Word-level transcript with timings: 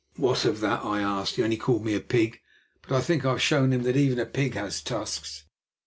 "What 0.15 0.45
of 0.45 0.61
that?" 0.61 0.83
I 0.83 0.99
asked. 0.99 1.35
"He 1.35 1.43
only 1.43 1.57
called 1.57 1.85
me 1.85 1.93
a 1.93 1.99
pig, 1.99 2.41
but 2.81 2.91
I 2.95 3.01
think 3.01 3.23
I 3.23 3.29
have 3.33 3.41
shown 3.43 3.71
him 3.71 3.83
that 3.83 3.95
even 3.95 4.17
a 4.17 4.25
pig 4.25 4.55
has 4.55 4.81
tusks." 4.81 5.43